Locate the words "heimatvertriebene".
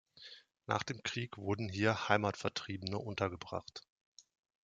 2.09-2.97